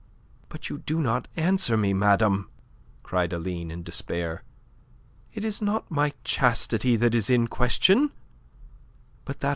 [0.49, 2.49] "But you do not answer me, madame!"
[3.03, 4.41] cried Aline in despair.
[5.31, 8.09] "It is not my chastity that is in question;
[9.25, 9.49] but that of M.